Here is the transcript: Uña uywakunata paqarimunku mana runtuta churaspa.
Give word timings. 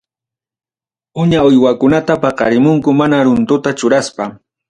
Uña 1.21 1.39
uywakunata 1.49 2.13
paqarimunku 2.23 2.89
mana 2.99 3.17
runtuta 3.25 3.69
churaspa. 3.79 4.23